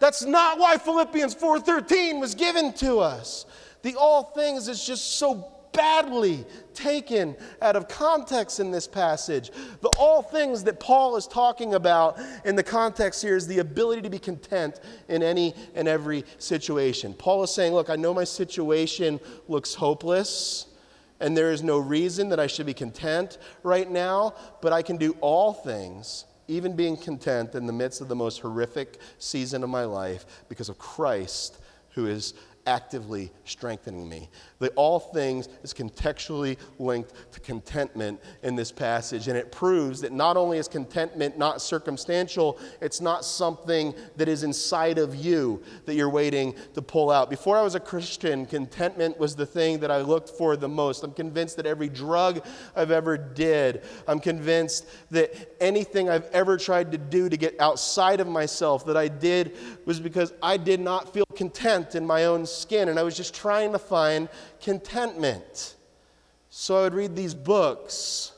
[0.00, 3.44] That's not why Philippians 4:13 was given to us.
[3.82, 9.50] The all things is just so badly taken out of context in this passage.
[9.82, 14.00] The all things that Paul is talking about in the context here is the ability
[14.02, 17.12] to be content in any and every situation.
[17.12, 20.68] Paul is saying, Look, I know my situation looks hopeless.
[21.20, 24.96] And there is no reason that I should be content right now, but I can
[24.96, 29.70] do all things, even being content in the midst of the most horrific season of
[29.70, 31.58] my life, because of Christ
[31.90, 32.34] who is
[32.66, 34.30] actively strengthening me.
[34.58, 40.12] The all things is contextually linked to contentment in this passage, and it proves that
[40.12, 45.94] not only is contentment not circumstantial, it's not something that is inside of you that
[45.94, 47.30] you're waiting to pull out.
[47.30, 51.04] Before I was a Christian, contentment was the thing that I looked for the most.
[51.04, 52.44] I'm convinced that every drug
[52.74, 58.20] I've ever did, I'm convinced that anything I've ever tried to do to get outside
[58.20, 59.56] of myself that I did
[59.86, 63.34] was because I did not feel content in my own skin, and I was just
[63.34, 64.28] trying to find
[64.60, 65.76] contentment.
[66.50, 68.32] So I would read these books,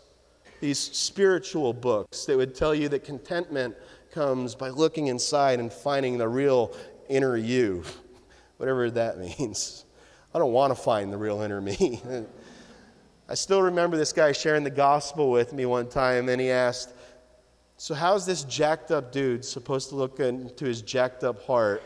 [0.61, 3.77] these spiritual books that would tell you that contentment
[4.11, 6.75] comes by looking inside and finding the real
[7.09, 7.85] inner you,
[8.57, 9.85] whatever that means.
[10.35, 12.01] I don't want to find the real inner me.
[13.29, 16.93] I still remember this guy sharing the gospel with me one time, and he asked,
[17.79, 21.83] So, how's this jacked up dude supposed to look into his jacked up heart?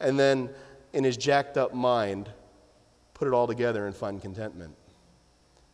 [0.00, 0.50] And then
[0.92, 2.30] in his jacked up mind,
[3.12, 4.74] put it all together and find contentment.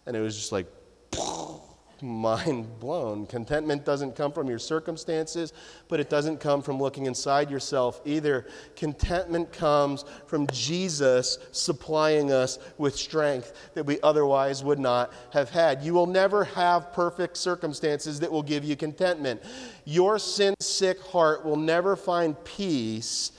[0.07, 0.67] And it was just like,
[2.23, 3.27] mind blown.
[3.27, 5.53] Contentment doesn't come from your circumstances,
[5.89, 8.47] but it doesn't come from looking inside yourself either.
[8.77, 15.83] Contentment comes from Jesus supplying us with strength that we otherwise would not have had.
[15.83, 19.43] You will never have perfect circumstances that will give you contentment.
[19.85, 23.33] Your sin sick heart will never find peace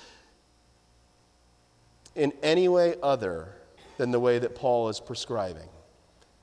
[2.16, 3.56] in any way other
[3.98, 5.70] than the way that Paul is prescribing.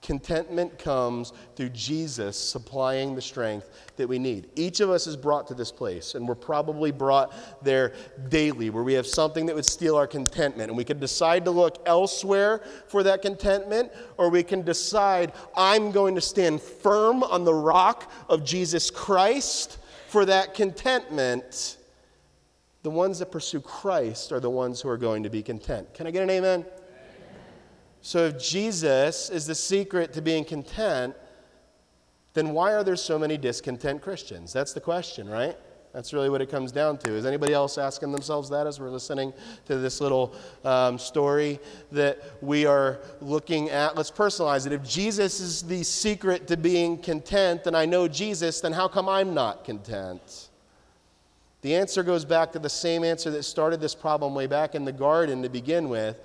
[0.08, 4.48] Contentment comes through Jesus supplying the strength that we need.
[4.56, 7.92] Each of us is brought to this place, and we're probably brought there
[8.30, 10.70] daily where we have something that would steal our contentment.
[10.70, 15.92] And we can decide to look elsewhere for that contentment, or we can decide, I'm
[15.92, 19.76] going to stand firm on the rock of Jesus Christ
[20.08, 21.76] for that contentment
[22.82, 25.92] the ones that pursue Christ are the ones who are going to be content.
[25.92, 26.64] Can I get an amen?
[28.00, 31.14] So, if Jesus is the secret to being content,
[32.34, 34.52] then why are there so many discontent Christians?
[34.52, 35.56] That's the question, right?
[35.92, 37.14] That's really what it comes down to.
[37.14, 39.32] Is anybody else asking themselves that as we're listening
[39.66, 40.34] to this little
[40.64, 41.58] um, story
[41.90, 43.96] that we are looking at?
[43.96, 44.72] Let's personalize it.
[44.72, 49.08] If Jesus is the secret to being content, and I know Jesus, then how come
[49.08, 50.50] I'm not content?
[51.62, 54.84] The answer goes back to the same answer that started this problem way back in
[54.84, 56.16] the garden to begin with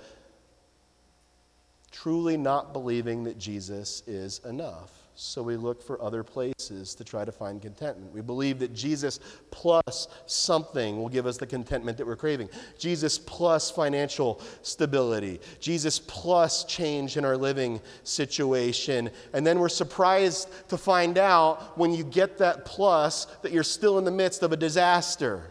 [2.04, 4.90] truly not believing that Jesus is enough.
[5.14, 8.12] So we look for other places to try to find contentment.
[8.12, 12.50] We believe that Jesus plus something will give us the contentment that we're craving.
[12.78, 15.40] Jesus plus financial stability.
[15.60, 19.08] Jesus plus change in our living situation.
[19.32, 23.96] And then we're surprised to find out when you get that plus that you're still
[23.96, 25.44] in the midst of a disaster.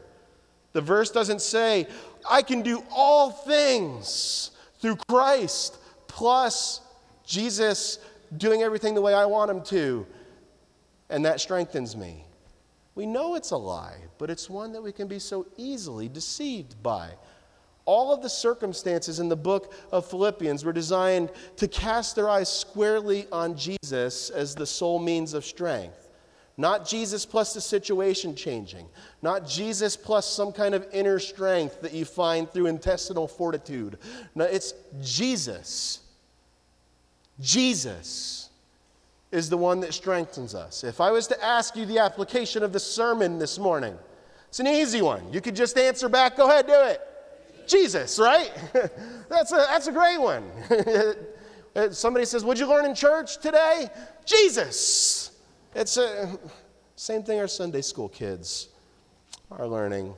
[0.74, 1.88] The verse doesn't say,
[2.30, 5.80] I can do all things through Christ
[6.14, 6.82] plus
[7.26, 7.98] Jesus
[8.38, 10.06] doing everything the way I want him to,
[11.10, 12.24] and that strengthens me.
[12.94, 16.82] We know it's a lie, but it's one that we can be so easily deceived
[16.84, 17.10] by.
[17.86, 22.48] All of the circumstances in the book of Philippians were designed to cast their eyes
[22.48, 26.10] squarely on Jesus as the sole means of strength.
[26.58, 28.86] Not Jesus plus the situation changing,
[29.24, 33.98] not Jesus plus some kind of inner strength that you find through intestinal fortitude.
[34.36, 36.03] No, it's Jesus
[37.40, 38.50] Jesus
[39.32, 40.84] is the one that strengthens us.
[40.84, 43.98] If I was to ask you the application of the sermon this morning,
[44.48, 45.34] it's an easy one.
[45.34, 47.02] You could just answer back, go ahead, do it.
[47.68, 48.52] Jesus, right?
[49.30, 50.52] that's, a, that's a great one.
[51.92, 53.88] Somebody says, What'd you learn in church today?
[54.26, 55.32] Jesus.
[55.74, 56.38] It's a
[56.96, 58.70] same thing our Sunday school kids
[59.50, 60.14] are learning.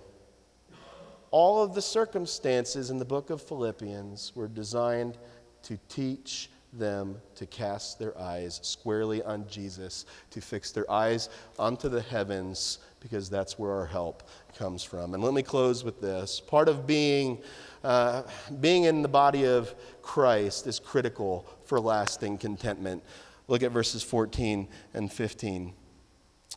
[1.32, 5.18] All of the circumstances in the book of Philippians were designed
[5.64, 11.90] to teach them to cast their eyes squarely on Jesus, to fix their eyes onto
[11.90, 14.24] the heavens, because that's where our help
[14.58, 15.14] comes from.
[15.14, 16.40] And let me close with this.
[16.40, 17.42] Part of being,
[17.84, 18.24] uh,
[18.60, 23.04] being in the body of Christ is critical for lasting contentment.
[23.48, 25.74] Look at verses 14 and 15.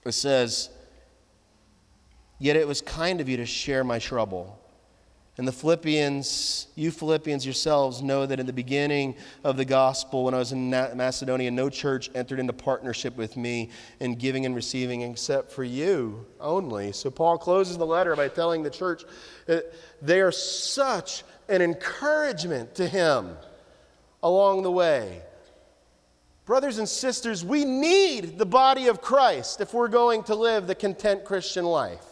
[0.04, 0.70] It says,
[2.38, 4.58] Yet it was kind of you to share my trouble.
[5.38, 9.14] And the Philippians, you Philippians yourselves know that in the beginning
[9.44, 13.70] of the gospel, when I was in Macedonia, no church entered into partnership with me
[14.00, 16.90] in giving and receiving except for you only.
[16.90, 19.04] So Paul closes the letter by telling the church
[19.46, 19.72] that
[20.02, 23.36] they are such an encouragement to him
[24.24, 25.22] along the way.
[26.46, 30.74] Brothers and sisters, we need the body of Christ if we're going to live the
[30.74, 32.07] content Christian life.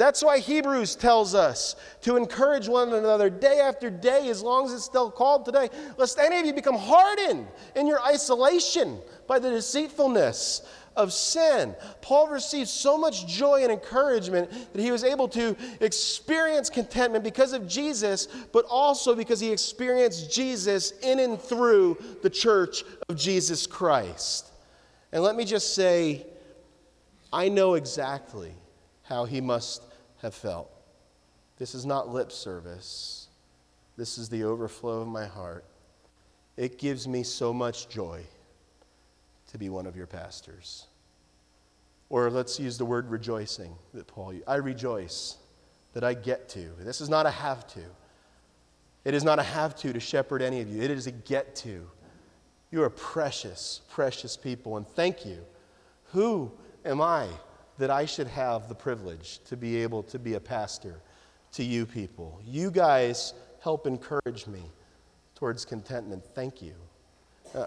[0.00, 4.72] That's why Hebrews tells us to encourage one another day after day, as long as
[4.72, 7.46] it's still called today, lest any of you become hardened
[7.76, 10.62] in your isolation by the deceitfulness
[10.96, 11.76] of sin.
[12.00, 17.52] Paul received so much joy and encouragement that he was able to experience contentment because
[17.52, 23.66] of Jesus, but also because he experienced Jesus in and through the church of Jesus
[23.66, 24.50] Christ.
[25.12, 26.26] And let me just say,
[27.30, 28.54] I know exactly
[29.02, 29.89] how he must
[30.22, 30.70] have felt.
[31.58, 33.28] This is not lip service,
[33.96, 35.64] this is the overflow of my heart.
[36.56, 38.22] It gives me so much joy
[39.50, 40.86] to be one of your pastors.
[42.08, 44.48] Or let's use the word rejoicing that Paul used.
[44.48, 45.36] I rejoice
[45.92, 46.70] that I get to.
[46.80, 47.80] This is not a have to.
[49.04, 50.82] It is not a have to to shepherd any of you.
[50.82, 51.88] It is a get to.
[52.70, 55.38] You are precious, precious people, and thank you.
[56.12, 56.52] Who
[56.84, 57.28] am I
[57.80, 61.00] that I should have the privilege to be able to be a pastor
[61.52, 62.38] to you people.
[62.46, 64.60] You guys help encourage me
[65.34, 66.22] towards contentment.
[66.34, 66.74] Thank you.
[67.54, 67.66] Uh,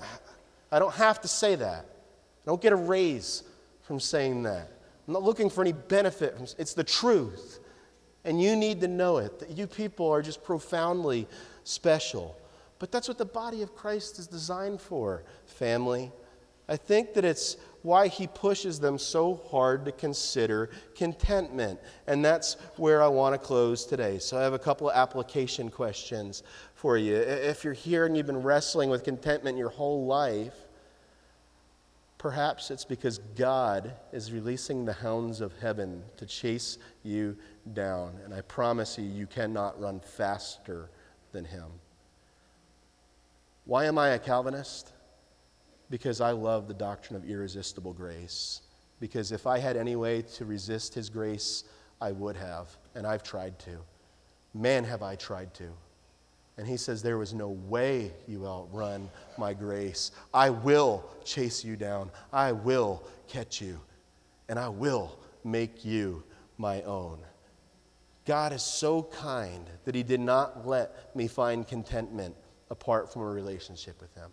[0.71, 1.85] I don't have to say that.
[1.85, 3.41] I don't get a raise
[3.81, 4.71] from saying that.
[5.07, 6.37] I'm not looking for any benefit.
[6.37, 7.59] From, it's the truth.
[8.23, 11.27] And you need to know it that you people are just profoundly
[11.63, 12.37] special.
[12.77, 16.11] But that's what the body of Christ is designed for, family.
[16.67, 21.79] I think that it's why he pushes them so hard to consider contentment.
[22.07, 24.19] And that's where I want to close today.
[24.19, 26.43] So I have a couple of application questions
[26.75, 27.15] for you.
[27.15, 30.55] If you're here and you've been wrestling with contentment your whole life,
[32.17, 37.35] perhaps it's because God is releasing the hounds of heaven to chase you
[37.73, 38.13] down.
[38.23, 40.89] And I promise you, you cannot run faster
[41.33, 41.65] than him.
[43.65, 44.92] Why am I a Calvinist?
[45.89, 48.61] Because I love the doctrine of irresistible grace.
[48.99, 51.63] Because if I had any way to resist his grace,
[52.01, 53.79] I would have, and I've tried to.
[54.53, 55.69] Man, have I tried to.
[56.57, 60.11] And he says, There was no way you outrun my grace.
[60.33, 63.79] I will chase you down, I will catch you,
[64.49, 66.23] and I will make you
[66.57, 67.19] my own.
[68.25, 72.35] God is so kind that he did not let me find contentment
[72.69, 74.31] apart from a relationship with him.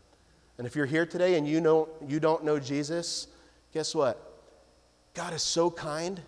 [0.61, 3.29] And if you're here today and you, know, you don't know Jesus,
[3.73, 4.45] guess what?
[5.15, 6.21] God is so kind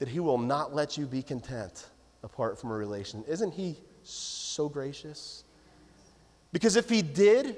[0.00, 1.86] that He will not let you be content
[2.24, 3.22] apart from a relation.
[3.28, 5.44] Isn't He so gracious?
[6.52, 7.54] Because if He did,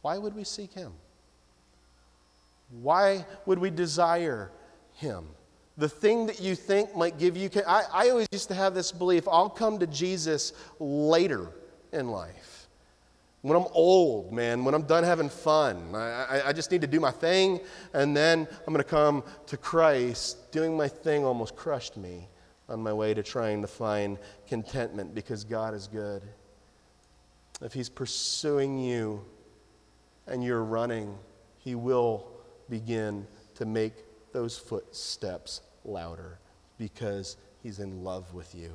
[0.00, 0.94] why would we seek Him?
[2.80, 4.50] Why would we desire
[4.94, 5.26] Him?
[5.76, 7.50] The thing that you think might give you.
[7.66, 11.50] I, I always used to have this belief I'll come to Jesus later
[11.92, 12.59] in life.
[13.42, 17.00] When I'm old, man, when I'm done having fun, I, I, just need to do
[17.00, 17.60] my thing,
[17.94, 20.52] and then I'm going to come to Christ.
[20.52, 22.28] Doing my thing almost crushed me
[22.68, 26.22] on my way to trying to find contentment because God is good.
[27.62, 29.24] If He's pursuing you
[30.26, 31.16] and you're running,
[31.58, 32.28] He will
[32.68, 33.94] begin to make
[34.32, 36.38] those footsteps louder
[36.76, 38.72] because He's in love with you.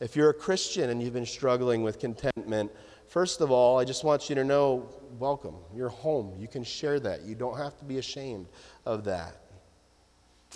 [0.00, 2.70] If you're a Christian and you've been struggling with contentment,
[3.08, 4.88] First of all, I just want you to know
[5.18, 5.56] welcome.
[5.74, 6.34] You're home.
[6.38, 7.22] You can share that.
[7.22, 8.46] You don't have to be ashamed
[8.84, 9.34] of that.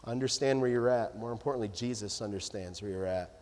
[0.05, 1.19] Understand where you're at.
[1.19, 3.41] More importantly, Jesus understands where you're at.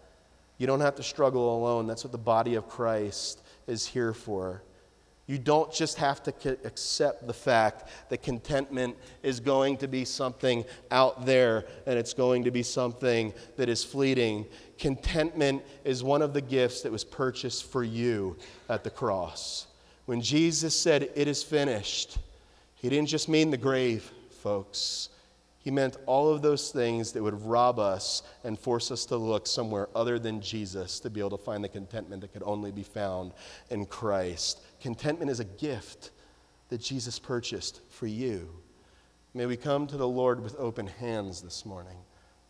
[0.58, 1.86] You don't have to struggle alone.
[1.86, 4.62] That's what the body of Christ is here for.
[5.30, 10.04] You don't just have to c- accept the fact that contentment is going to be
[10.04, 14.44] something out there and it's going to be something that is fleeting.
[14.76, 18.36] Contentment is one of the gifts that was purchased for you
[18.68, 19.68] at the cross.
[20.06, 22.18] When Jesus said, It is finished,
[22.74, 24.10] he didn't just mean the grave,
[24.42, 25.10] folks.
[25.60, 29.46] He meant all of those things that would rob us and force us to look
[29.46, 32.82] somewhere other than Jesus to be able to find the contentment that could only be
[32.82, 33.32] found
[33.68, 34.60] in Christ.
[34.80, 36.10] Contentment is a gift
[36.68, 38.48] that Jesus purchased for you.
[39.34, 41.98] May we come to the Lord with open hands this morning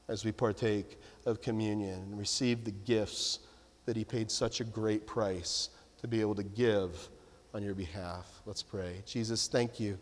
[0.08, 3.40] as we partake of communion and receive the gifts
[3.86, 5.70] that He paid such a great price
[6.00, 7.08] to be able to give
[7.52, 8.26] on your behalf.
[8.46, 9.02] Let's pray.
[9.06, 9.98] Jesus, thank you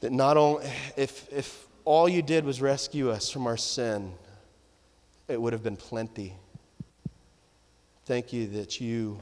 [0.00, 4.12] that not only, if, if all you did was rescue us from our sin,
[5.28, 6.34] it would have been plenty.
[8.06, 9.20] Thank you that you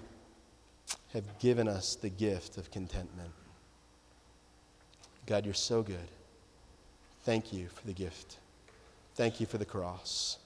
[1.12, 3.30] have given us the gift of contentment.
[5.26, 6.08] God, you're so good.
[7.24, 8.38] Thank you for the gift.
[9.14, 10.38] Thank you for the cross.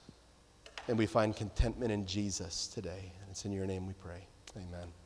[0.87, 3.11] And we find contentment in Jesus today.
[3.21, 4.25] And it's in your name we pray.
[4.57, 5.02] Amen.